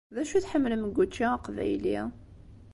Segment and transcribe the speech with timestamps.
[0.15, 1.99] D acu i tḥemmlem deg učči aqbayli?